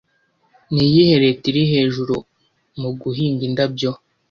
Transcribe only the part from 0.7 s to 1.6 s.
Niyihe leta